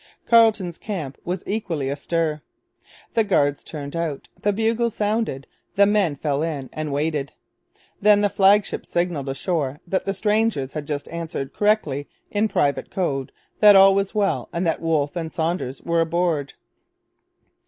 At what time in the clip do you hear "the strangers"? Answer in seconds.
10.05-10.71